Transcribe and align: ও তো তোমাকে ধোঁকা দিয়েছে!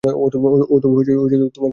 ও 0.03 0.25
তো 0.25 0.37
তোমাকে 0.83 1.01
ধোঁকা 1.05 1.27
দিয়েছে! 1.31 1.61